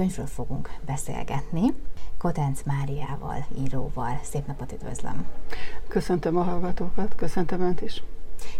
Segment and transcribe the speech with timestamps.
[0.00, 1.74] könyvről fogunk beszélgetni.
[2.18, 4.20] Kotenc Máriával, íróval.
[4.22, 5.26] Szép napot üdvözlöm!
[5.88, 8.02] Köszöntöm a hallgatókat, köszöntöm Önt is!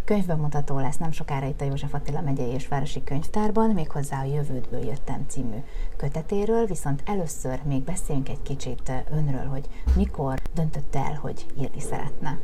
[0.04, 4.84] Könyvbemutató lesz nem sokára itt a József Attila megyei és városi könyvtárban, méghozzá a Jövődből
[4.84, 5.56] jöttem című
[5.96, 12.38] kötetéről, viszont először még beszéljünk egy kicsit önről, hogy mikor döntött el, hogy írni szeretne.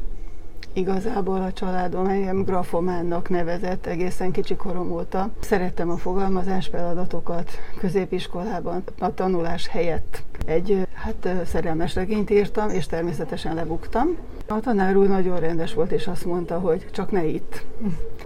[0.76, 5.30] Igazából a családom engem grafománnak nevezett egészen kicsi korom óta.
[5.40, 10.22] Szerettem a fogalmazás feladatokat középiskolában, a tanulás helyett.
[10.46, 14.16] Egy hát szerelmes regényt írtam, és természetesen lebuktam.
[14.46, 17.64] A tanár úr nagyon rendes volt, és azt mondta, hogy csak ne itt.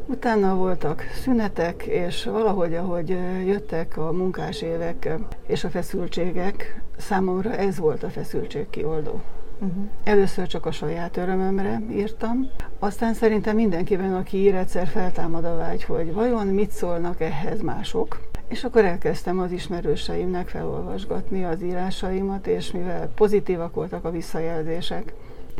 [0.06, 3.08] Utána voltak szünetek, és valahogy, ahogy
[3.46, 5.08] jöttek a munkás évek
[5.46, 9.20] és a feszültségek, számomra ez volt a feszültség kioldó.
[9.62, 9.88] Uh-huh.
[10.04, 15.84] Először csak a saját örömömre írtam, aztán szerintem mindenkiben, aki ír, egyszer feltámad a vágy,
[15.84, 18.20] hogy vajon mit szólnak ehhez mások.
[18.48, 25.12] És akkor elkezdtem az ismerőseimnek felolvasgatni az írásaimat, és mivel pozitívak voltak a visszajelzések,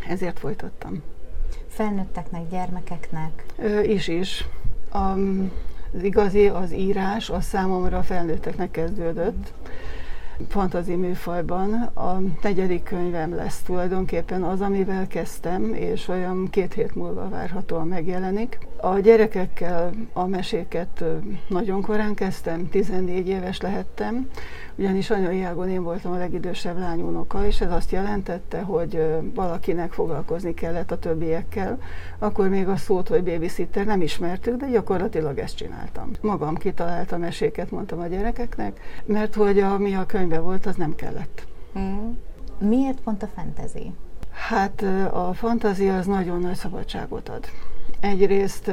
[0.08, 1.02] ezért folytattam.
[1.68, 3.44] Felnőtteknek, gyermekeknek?
[3.58, 4.48] Ö, is is.
[4.92, 4.98] A,
[5.94, 9.52] az igazi, az írás, az számomra felnőtteknek kezdődött.
[10.48, 11.72] Fantazi műfajban.
[11.82, 18.58] A negyedik könyvem lesz tulajdonképpen az, amivel kezdtem, és olyan két hét múlva várhatóan megjelenik.
[18.76, 21.04] A gyerekekkel a meséket
[21.48, 24.28] nagyon korán kezdtem, 14 éves lehettem,
[24.76, 30.54] ugyanis anyai ágon én voltam a legidősebb lányunoka, és ez azt jelentette, hogy valakinek foglalkozni
[30.54, 31.78] kellett a többiekkel.
[32.18, 36.10] Akkor még a szót, hogy babysitter nem ismertük, de gyakorlatilag ezt csináltam.
[36.20, 41.46] Magam kitaláltam meséket, mondtam a gyerekeknek, mert hogy ami a könyvben volt, az nem kellett.
[41.78, 42.10] Mm.
[42.58, 43.92] Miért pont a fantasy?
[44.30, 47.44] Hát a fantázia az nagyon nagy szabadságot ad.
[48.00, 48.70] Egyrészt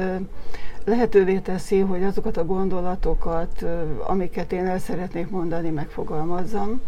[0.84, 3.64] lehetővé teszi, hogy azokat a gondolatokat,
[4.06, 6.80] amiket én el szeretnék mondani, megfogalmazzam.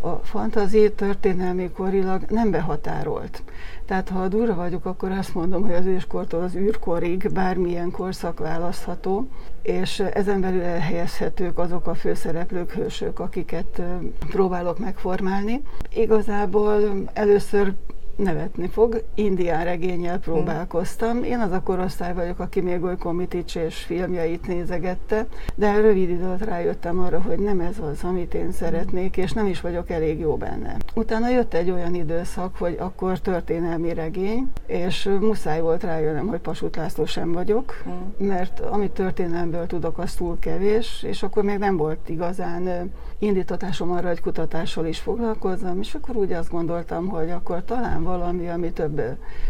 [0.00, 3.42] A fantazi történelmi korilag nem behatárolt.
[3.86, 9.28] Tehát ha durva vagyok, akkor azt mondom, hogy az őskortól az űrkorig bármilyen korszak választható,
[9.62, 13.82] és ezen belül elhelyezhetők azok a főszereplők, hősök, akiket
[14.30, 15.62] próbálok megformálni.
[15.94, 17.72] Igazából először
[18.16, 19.04] nevetni fog.
[19.14, 21.22] Indián regényel próbálkoztam.
[21.22, 26.44] Én az a korosztály vagyok, aki még oly Komitics és filmjeit nézegette, de rövid időt
[26.44, 30.36] rájöttem arra, hogy nem ez az, amit én szeretnék, és nem is vagyok elég jó
[30.36, 30.76] benne.
[30.94, 36.76] Utána jött egy olyan időszak, hogy akkor történelmi regény, és muszáj volt rájönnöm, hogy Pasut
[36.76, 37.82] László sem vagyok,
[38.18, 44.08] mert amit történelmből tudok, az túl kevés, és akkor még nem volt igazán indítatásom arra,
[44.08, 49.00] hogy kutatással is foglalkozzam, és akkor úgy azt gondoltam, hogy akkor talán valami, ami több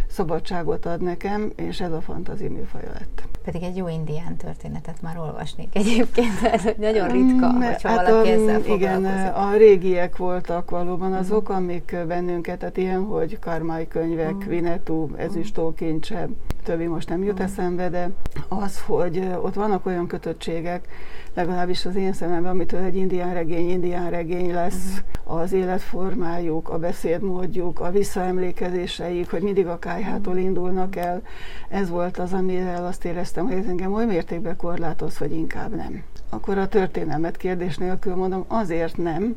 [0.06, 3.22] szabadságot ad nekem, és ez a fantazi műfaja lett.
[3.44, 8.28] Pedig egy jó indián történetet már olvasnék egyébként, ez nagyon ritka, mm, hogyha hát valaki
[8.28, 9.04] a, ezzel Igen,
[9.34, 11.56] a régiek voltak valóban azok, uh-huh.
[11.56, 14.48] amik bennünket, tehát ilyen, hogy Karmai könyvek, uh-huh.
[14.48, 16.28] Vinetú, ezüstó kincse,
[16.62, 17.46] többi most nem jut uh-huh.
[17.46, 18.10] eszembe, de
[18.48, 20.88] az, hogy ott vannak olyan kötöttségek,
[21.34, 25.40] legalábbis az én szememben, amitől egy indián regény, indián regény lesz, uh-huh.
[25.40, 31.22] az életformájuk, a beszédmódjuk, a visszaemlékezéseik, hogy mindig a kájhától indulnak el.
[31.68, 36.02] Ez volt az, amire azt éreztem, hogy ez engem oly mértékben korlátoz, hogy inkább nem.
[36.30, 39.36] Akkor a történelmet kérdés nélkül mondom, azért nem,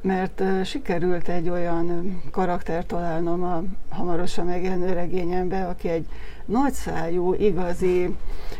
[0.00, 6.06] mert sikerült egy olyan karakter találnom a hamarosan megjelenő regényembe, aki egy
[6.44, 8.16] nagyszájú, igazi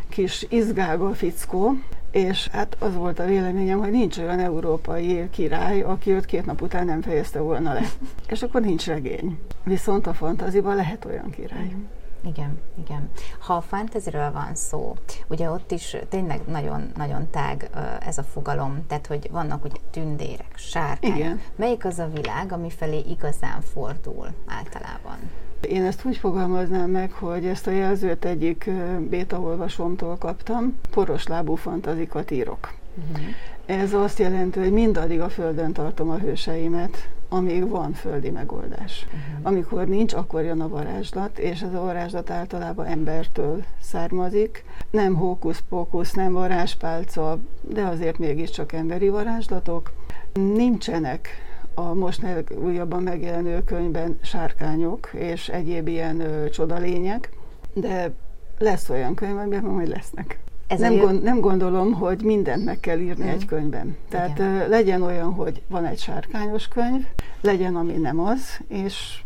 [0.09, 1.75] kis izgága fickó,
[2.13, 6.63] és hát az volt a véleményem, hogy nincs olyan európai király, aki őt két nap
[6.63, 7.83] után nem fejezte volna le.
[8.29, 9.39] És akkor nincs regény.
[9.65, 11.73] Viszont a fantaziban lehet olyan király.
[11.75, 11.85] Mm.
[12.25, 13.11] Igen, igen.
[13.39, 14.97] Ha a fantasyről van szó,
[15.29, 17.71] ugye ott is tényleg nagyon-nagyon tág
[18.07, 21.17] ez a fogalom, tehát hogy vannak ugye tündérek, sárkányok.
[21.17, 21.41] Igen.
[21.57, 25.19] Melyik az a világ, ami felé igazán fordul általában?
[25.69, 28.71] Én ezt úgy fogalmaznám meg, hogy ezt a jelzőt egyik
[29.09, 32.73] béta olvasomtól kaptam, poros lábú fantazikat írok.
[33.11, 33.27] Uh-huh.
[33.67, 39.07] Ez azt jelenti, hogy mindaddig a földön tartom a hőseimet, amíg van földi megoldás.
[39.07, 39.47] Uh-huh.
[39.47, 44.65] Amikor nincs, akkor jön a varázslat, és ez a varázslat általában embertől származik.
[44.91, 49.93] Nem hókusz-pókusz, nem varázspálca, de azért mégiscsak emberi varázslatok.
[50.33, 51.29] Nincsenek
[51.75, 52.27] a most
[52.63, 57.31] újabban megjelenő könyvben sárkányok és egyéb ilyen ö, csodalények,
[57.73, 58.13] de
[58.59, 60.39] lesz olyan könyv, amiben majd lesznek.
[60.67, 63.29] Ez nem, gond, nem gondolom, hogy mindent meg kell írni mm.
[63.29, 63.97] egy könyvben.
[64.09, 64.69] Tehát Igen.
[64.69, 67.07] legyen olyan, hogy van egy sárkányos könyv,
[67.41, 69.23] legyen, ami nem az, és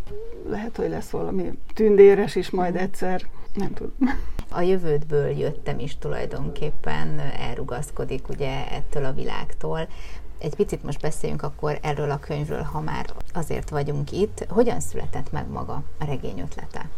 [0.48, 2.76] lehet, hogy lesz valami tündéres is majd mm.
[2.76, 3.22] egyszer,
[3.54, 3.92] nem tudom.
[4.50, 9.88] A jövődből jöttem is tulajdonképpen elrugaszkodik ugye ettől a világtól.
[10.38, 14.46] Egy picit most beszéljünk akkor erről a könyvről, ha már azért vagyunk itt.
[14.48, 16.88] Hogyan született meg maga a regény ötlete?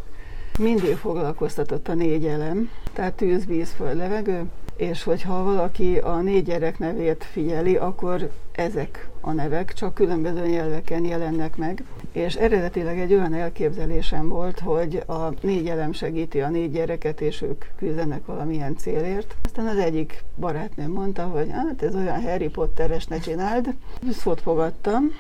[0.59, 4.45] Mindig foglalkoztatott a négy elem, tehát tűz, víz, föld, levegő,
[4.79, 11.05] és hogyha valaki a négy gyerek nevét figyeli, akkor ezek a nevek csak különböző nyelveken
[11.05, 11.85] jelennek meg.
[12.13, 17.43] És eredetileg egy olyan elképzelésem volt, hogy a négy elem segíti a négy gyereket, és
[17.43, 19.37] ők küzdenek valamilyen célért.
[19.45, 23.75] Aztán az egyik barátnőm mondta, hogy hát ez olyan Harry Potteres, ne csináld.
[24.13, 25.13] Szót fogadtam,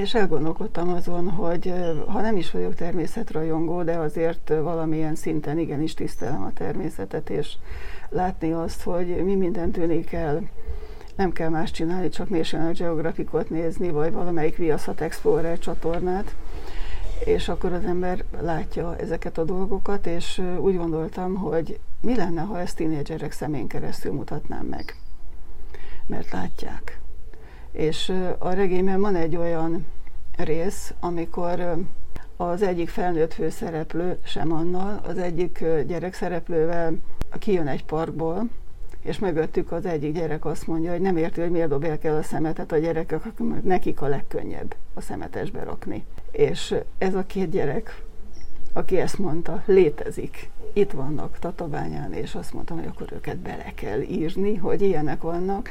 [0.00, 1.72] és elgondolkodtam azon, hogy
[2.06, 7.54] ha nem is vagyok természetrajongó, de azért valamilyen szinten igenis tisztelem a természetet, és
[8.08, 10.48] látni azt, hogy mi minden tűnik el
[11.14, 16.34] nem kell más csinálni, csak National Geographicot nézni, vagy valamelyik Viaszat Explorer csatornát,
[17.24, 22.60] és akkor az ember látja ezeket a dolgokat, és úgy gondoltam, hogy mi lenne, ha
[22.60, 24.96] ezt tínédzserek szemén keresztül mutatnám meg.
[26.06, 27.00] Mert látják.
[27.76, 29.86] És a regényben van egy olyan
[30.36, 31.76] rész, amikor
[32.36, 36.96] az egyik felnőtt főszereplő, sem annal, az egyik gyerek szereplővel
[37.38, 38.48] kijön egy parkból,
[39.00, 42.22] és mögöttük az egyik gyerek azt mondja, hogy nem érti, hogy miért dobják el a
[42.22, 43.22] szemetet a gyerekek,
[43.62, 46.04] nekik a legkönnyebb a szemetesbe rakni.
[46.30, 48.02] És ez a két gyerek,
[48.72, 50.50] aki ezt mondta, létezik.
[50.72, 55.68] Itt vannak Tatabányán, és azt mondtam, hogy akkor őket bele kell írni, hogy ilyenek vannak,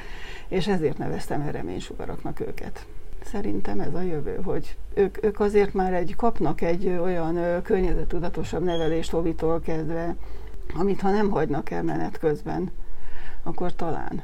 [0.47, 2.85] és ezért neveztem el reménysugaraknak őket.
[3.23, 9.13] Szerintem ez a jövő, hogy ők, ők azért már egy, kapnak egy olyan környezetudatosabb nevelést
[9.13, 10.15] Ovitól kezdve,
[10.73, 12.71] amit ha nem hagynak el menet közben,
[13.43, 14.21] akkor talán,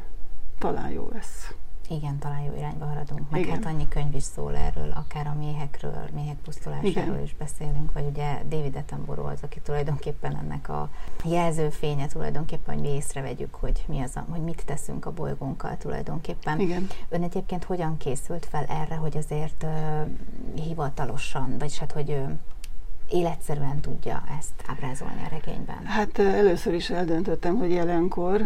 [0.59, 1.53] talán jó lesz.
[1.91, 3.29] Igen, talán jó irányba haladunk.
[3.29, 3.53] Meg Igen.
[3.53, 7.23] hát annyi könyv is szól erről, akár a méhekről, méhek pusztulásáról Igen.
[7.23, 10.89] is beszélünk, vagy ugye David Attenborough az, aki tulajdonképpen ennek a
[11.23, 16.59] jelzőfénye tulajdonképpen, hogy mi észrevegyük, hogy, mi az a, hogy mit teszünk a bolygónkkal tulajdonképpen.
[16.59, 16.87] Igen.
[17.09, 22.31] Ön egyébként hogyan készült fel erre, hogy azért uh, hivatalosan, vagyis hát, hogy uh,
[23.09, 25.85] életszerűen tudja ezt ábrázolni a regényben?
[25.85, 28.41] Hát először is eldöntöttem, hogy jelenkor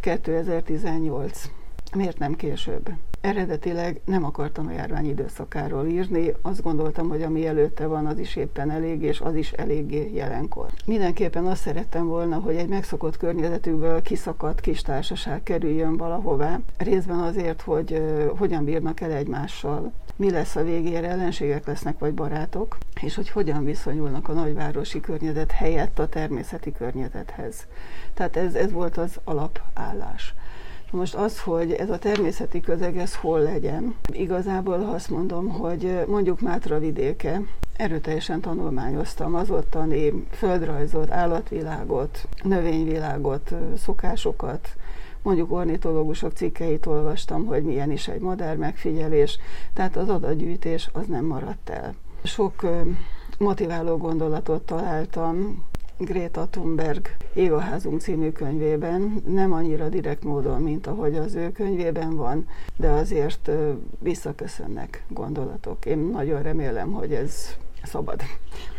[0.00, 1.50] 2018.
[1.94, 2.88] Miért nem később?
[3.20, 8.36] Eredetileg nem akartam a járvány időszakáról írni, azt gondoltam, hogy ami előtte van, az is
[8.36, 10.66] éppen elég, és az is eléggé jelenkor.
[10.86, 17.62] Mindenképpen azt szerettem volna, hogy egy megszokott környezetükből kiszakadt kis társaság kerüljön valahová, részben azért,
[17.62, 23.14] hogy uh, hogyan bírnak el egymással, mi lesz a végére, ellenségek lesznek vagy barátok, és
[23.14, 27.66] hogy hogyan viszonyulnak a nagyvárosi környezet helyett a természeti környezethez.
[28.14, 30.34] Tehát ez, ez volt az alapállás.
[30.90, 36.40] Most az, hogy ez a természeti közeg, ez hol legyen, igazából azt mondom, hogy mondjuk
[36.40, 37.40] Mátra vidéke,
[37.76, 44.68] erőteljesen tanulmányoztam az ottani földrajzot, állatvilágot, növényvilágot, szokásokat,
[45.22, 49.38] mondjuk ornitológusok cikkeit olvastam, hogy milyen is egy madár megfigyelés,
[49.72, 51.94] tehát az adatgyűjtés az nem maradt el.
[52.22, 52.66] Sok
[53.38, 55.64] motiváló gondolatot találtam
[55.98, 62.48] Greta Thunberg Égaházunk című könyvében, nem annyira direkt módon, mint ahogy az ő könyvében van,
[62.76, 63.50] de azért
[63.98, 65.84] visszaköszönnek gondolatok.
[65.84, 68.22] Én nagyon remélem, hogy ez szabad.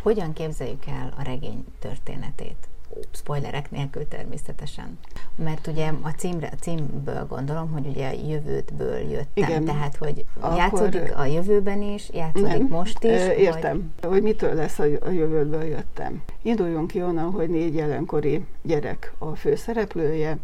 [0.02, 2.68] Hogyan képzeljük el a regény történetét?
[3.10, 4.98] Spoilerek nélkül természetesen.
[5.34, 9.64] Mert ugye a, címre, a címből gondolom, hogy ugye a jövőtből jöttem, Igen.
[9.64, 12.66] tehát hogy Akkor játszódik a jövőben is, játszódik nem.
[12.66, 13.26] most is.
[13.36, 14.10] Értem, vagy...
[14.10, 16.22] hogy mitől lesz a, jövőből jöttem.
[16.42, 20.38] Induljunk ki onnan, hogy négy jelenkori gyerek a főszereplője,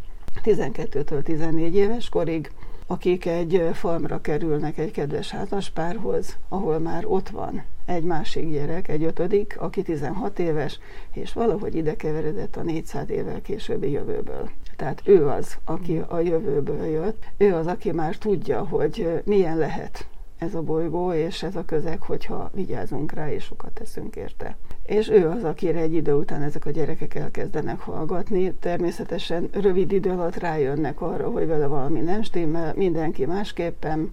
[0.44, 2.52] 12-től 14 éves korig,
[2.86, 9.02] akik egy farmra kerülnek egy kedves házaspárhoz, ahol már ott van egy másik gyerek, egy
[9.02, 10.78] ötödik, aki 16 éves,
[11.12, 14.50] és valahogy ide keveredett a 400 évvel későbbi jövőből.
[14.76, 20.06] Tehát ő az, aki a jövőből jött, ő az, aki már tudja, hogy milyen lehet
[20.38, 24.56] ez a bolygó és ez a közeg, hogyha vigyázunk rá és sokat teszünk érte.
[24.82, 28.52] És ő az, akire egy idő után ezek a gyerekek elkezdenek hallgatni.
[28.52, 34.12] Természetesen rövid idő alatt rájönnek arra, hogy vele valami nem stimmel, mindenki másképpen,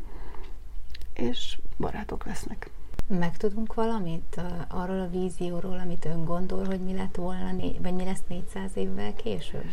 [1.13, 2.69] és barátok lesznek.
[3.19, 7.51] Megtudunk valamit arról a vízióról, amit ön gondol, hogy mi lett volna,
[7.81, 9.65] vagy mi lesz 400 évvel később?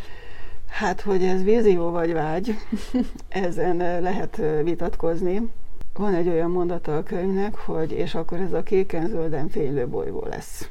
[0.66, 2.54] Hát, hogy ez vízió vagy vágy,
[3.28, 5.52] ezen lehet vitatkozni.
[5.94, 10.70] Van egy olyan mondata a könyvnek, hogy és akkor ez a kéken-zölden fénylő bolygó lesz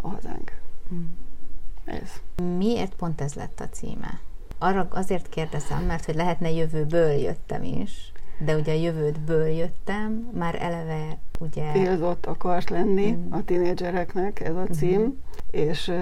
[0.00, 0.52] a hazánk.
[0.88, 1.16] Hmm.
[1.84, 2.10] Ez.
[2.56, 4.20] Miért pont ez lett a címe?
[4.58, 10.56] Arra azért kérdezem, mert hogy lehetne jövőből jöttem is, de ugye a jövődből jöttem, már
[10.60, 11.72] eleve ugye...
[11.72, 13.32] Célzott akart lenni mm.
[13.32, 14.72] a tinédzsereknek, ez a mhm.
[14.72, 15.10] cím, mm-hmm.
[15.50, 15.92] és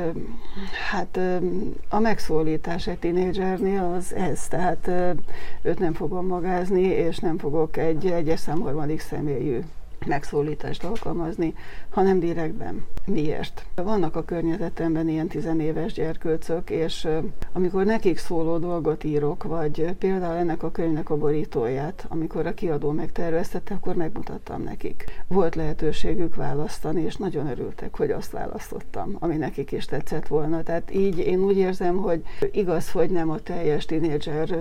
[0.90, 1.18] hát
[1.88, 4.90] a megszólítás egy tinédzsernél az ez, tehát
[5.62, 9.60] őt nem fogom magázni, és nem fogok egy egyes számharmadik személyű
[10.06, 11.54] megszólítást alkalmazni,
[11.90, 12.84] hanem direktben.
[13.06, 13.66] Miért?
[13.74, 17.08] Vannak a környezetemben ilyen tizenéves gyerkőcök, és
[17.52, 22.90] amikor nekik szóló dolgot írok, vagy például ennek a könyvnek a borítóját, amikor a kiadó
[22.90, 25.04] megterveztette, akkor megmutattam nekik.
[25.26, 30.62] Volt lehetőségük választani, és nagyon örültek, hogy azt választottam, ami nekik is tetszett volna.
[30.62, 34.58] Tehát így én úgy érzem, hogy igaz, hogy nem a teljes tinédzser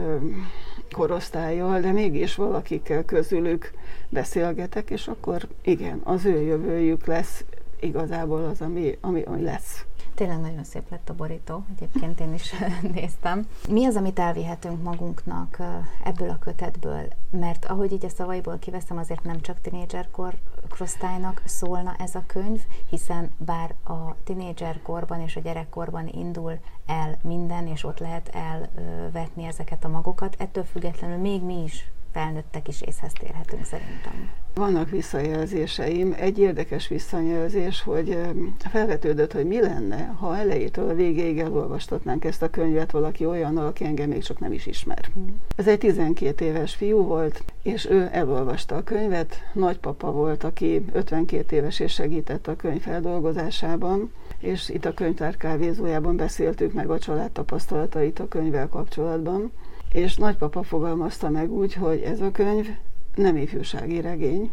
[0.94, 3.74] korosztályjal, de mégis valakikkel közülük
[4.10, 7.44] beszélgetek, és akkor igen, az ő jövőjük lesz
[7.80, 9.86] igazából az, ami, ami, ami lesz.
[10.16, 12.54] Tényleg nagyon szép lett a borító, egyébként én is
[12.94, 13.48] néztem.
[13.70, 15.58] Mi az, amit elvihetünk magunknak
[16.04, 17.08] ebből a kötetből?
[17.30, 20.34] Mert ahogy így a szavaiból kiveszem, azért nem csak tinédzserkor
[20.74, 27.68] korosztálynak szólna ez a könyv, hiszen bár a tinédzserkorban és a gyerekkorban indul el minden,
[27.68, 33.12] és ott lehet elvetni ezeket a magokat, ettől függetlenül még mi is felnőttek is észhez
[33.20, 34.30] térhetünk szerintem.
[34.54, 36.16] Vannak visszajelzéseim.
[36.18, 38.18] Egy érdekes visszajelzés, hogy
[38.58, 43.86] felvetődött, hogy mi lenne, ha elejétől a végéig elolvastatnánk ezt a könyvet valaki olyan, aki
[43.86, 45.10] engem még csak nem is ismer.
[45.56, 49.36] Ez egy 12 éves fiú volt, és ő elolvasta a könyvet.
[49.54, 56.16] Nagypapa volt, aki 52 éves és segített a könyv feldolgozásában, és itt a könyvtár kávézójában
[56.16, 59.52] beszéltük meg a család tapasztalatait a könyvvel kapcsolatban.
[59.94, 62.68] És nagypapa fogalmazta meg úgy, hogy ez a könyv
[63.16, 64.52] nem ifjúsági regény,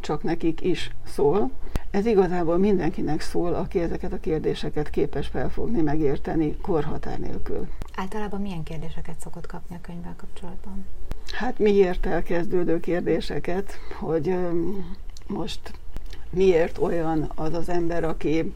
[0.00, 1.50] csak nekik is szól.
[1.90, 7.68] Ez igazából mindenkinek szól, aki ezeket a kérdéseket képes felfogni, megérteni korhatár nélkül.
[7.96, 10.84] Általában milyen kérdéseket szokott kapni a könyvvel kapcsolatban?
[11.32, 14.36] Hát miért elkezdődő kérdéseket, hogy
[15.26, 15.72] most
[16.30, 18.52] miért olyan az az ember, aki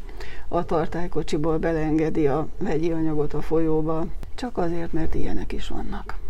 [0.48, 6.24] a tartálykocsiból belengedi a vegyi anyagot a folyóba, csak azért, mert ilyenek is vannak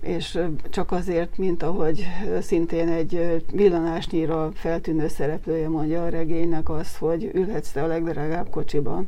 [0.00, 0.38] és
[0.70, 2.06] csak azért, mint ahogy
[2.40, 9.02] szintén egy villanásnyira feltűnő szereplője mondja a regénynek az, hogy ülhetsz te a legdrágább kocsiba,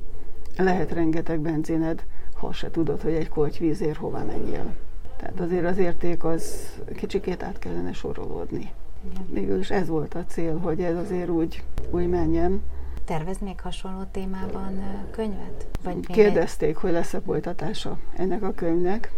[0.57, 4.75] lehet rengeteg benzined, ha se tudod, hogy egy korty vízért hova menjél.
[5.17, 8.71] Tehát azért az érték az kicsikét át kellene sorolódni.
[9.29, 12.63] Mégis ez volt a cél, hogy ez azért úgy, úgy menjen.
[13.05, 15.67] Tervez még hasonló témában könyvet?
[15.85, 16.77] Vagy Kérdezték, egy...
[16.77, 19.13] hogy lesz-e folytatása ennek a könyvnek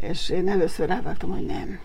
[0.00, 1.78] és én először rávágtam, hogy nem.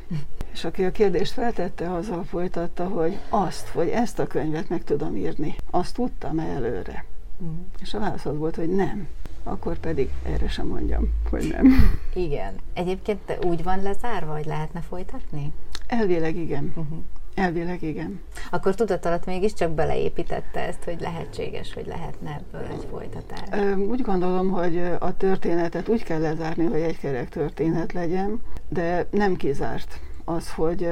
[0.54, 5.16] És aki a kérdést feltette, azzal folytatta, hogy azt, hogy ezt a könyvet meg tudom
[5.16, 7.06] írni, azt tudtam előre.
[7.44, 7.60] Mm.
[7.82, 9.08] És a válasz az volt, hogy nem.
[9.44, 12.00] Akkor pedig erre sem mondjam, hogy nem.
[12.14, 12.54] Igen.
[12.74, 15.52] Egyébként úgy van lezárva, hogy lehetne folytatni?
[15.88, 16.74] Elvileg igen.
[16.76, 16.98] Uh-huh.
[17.40, 18.22] Elvileg igen.
[18.52, 23.78] Akkor tudat alatt mégiscsak beleépítette ezt, hogy lehetséges, hogy lehetne ebből egy folytatás.
[23.78, 29.36] Úgy gondolom, hogy a történetet úgy kell lezárni, hogy egy kerek történet legyen, de nem
[29.36, 30.90] kizárt az, hogy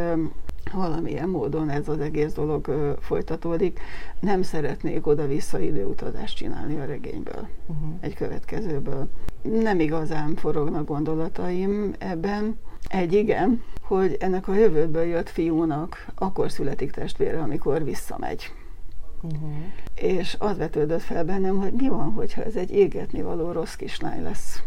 [0.74, 3.80] valamilyen módon ez az egész dolog folytatódik.
[4.20, 7.89] Nem szeretnék oda-vissza időutazást csinálni a regényből, uh-huh.
[8.00, 9.08] egy következőből.
[9.42, 12.58] Nem igazán forognak gondolataim ebben.
[12.88, 18.53] Egy igen, hogy ennek a jövőből jött fiúnak akkor születik testvére, amikor visszamegy.
[19.22, 19.56] Uh-huh.
[19.96, 24.24] És az vetődött fel bennem, hogy mi van, hogyha ez egy égetni való rossz kislány
[24.24, 24.63] lesz.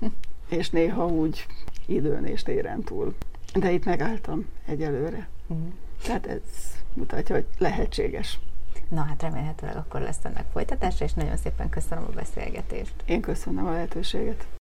[0.48, 1.46] és néha úgy
[1.86, 3.14] időn és téren túl.
[3.54, 5.28] De itt megálltam egyelőre.
[5.46, 5.66] Uh-huh.
[6.02, 6.40] Tehát ez
[6.94, 8.38] mutatja, hogy lehetséges.
[8.88, 12.94] Na hát remélhetőleg akkor lesz ennek folytatása, és nagyon szépen köszönöm a beszélgetést.
[13.04, 14.46] Én köszönöm a lehetőséget.